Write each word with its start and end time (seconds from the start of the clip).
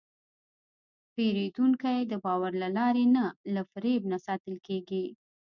پیرودونکی 1.13 1.99
د 2.11 2.13
باور 2.23 2.51
له 2.61 2.69
لارې 2.77 3.05
نه، 3.15 3.25
له 3.53 3.61
فریب 3.71 4.01
نه 4.11 4.17
ساتل 4.25 4.55
کېږي. 4.67 5.05